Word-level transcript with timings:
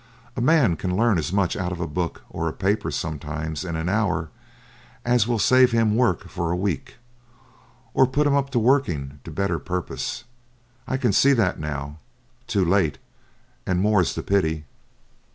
A 0.35 0.41
man 0.41 0.77
can 0.77 0.97
learn 0.97 1.19
as 1.19 1.31
much 1.31 1.55
out 1.55 1.71
of 1.71 1.79
a 1.79 1.85
book 1.85 2.23
or 2.31 2.47
a 2.49 2.53
paper 2.53 2.89
sometimes 2.89 3.63
in 3.63 3.75
an 3.75 3.87
hour 3.87 4.31
as 5.05 5.27
will 5.27 5.37
save 5.37 5.73
his 5.73 5.83
work 5.83 6.27
for 6.27 6.49
a 6.49 6.55
week, 6.55 6.95
or 7.93 8.07
put 8.07 8.25
him 8.25 8.33
up 8.35 8.49
to 8.49 8.57
working 8.57 9.19
to 9.25 9.29
better 9.29 9.59
purpose. 9.59 10.23
I 10.87 10.97
can 10.97 11.13
see 11.13 11.33
that 11.33 11.59
now 11.59 11.99
too 12.47 12.65
late, 12.65 12.97
and 13.67 13.79
more's 13.79 14.15
the 14.15 14.23
pity. 14.23 14.65